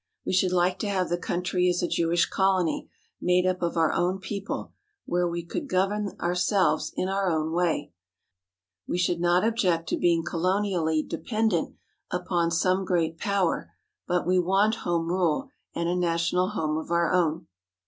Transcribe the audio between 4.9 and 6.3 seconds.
where we could govern